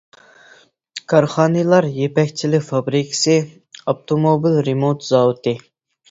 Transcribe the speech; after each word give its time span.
كارخانىلار 1.11 1.87
يىپەكچىلىك 1.97 2.65
فابرىكىسى، 2.69 3.35
ئاپتوموبىل 3.93 4.57
رېمونت 4.69 5.05
زاۋۇتى. 5.09 5.55